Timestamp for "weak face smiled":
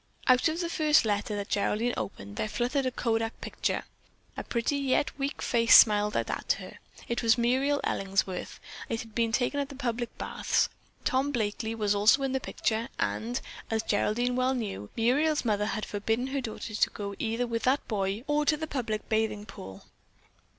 5.19-6.17